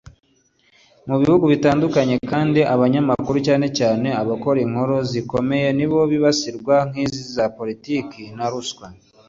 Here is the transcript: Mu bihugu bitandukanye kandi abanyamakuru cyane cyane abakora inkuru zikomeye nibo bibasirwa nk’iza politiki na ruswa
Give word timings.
Mu 1.07 1.15
bihugu 1.21 1.45
bitandukanye 1.53 2.15
kandi 2.31 2.59
abanyamakuru 2.73 3.37
cyane 3.47 3.67
cyane 3.77 4.07
abakora 4.21 4.57
inkuru 4.65 4.95
zikomeye 5.11 5.67
nibo 5.77 5.99
bibasirwa 6.11 6.75
nk’iza 6.89 7.43
politiki 7.57 8.21
na 8.37 8.47
ruswa 8.53 8.87